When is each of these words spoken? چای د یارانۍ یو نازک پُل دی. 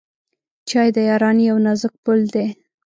چای 0.69 0.89
د 0.95 0.97
یارانۍ 1.09 1.43
یو 1.49 1.57
نازک 1.65 1.93
پُل 2.03 2.19
دی. 2.33 2.47